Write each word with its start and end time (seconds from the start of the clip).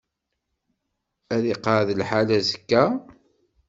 Ad 1.33 1.43
iqeɛɛed 1.53 1.89
lḥal 2.01 2.29
azekka? 2.37 2.83